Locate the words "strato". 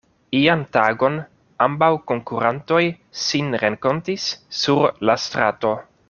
5.25-5.75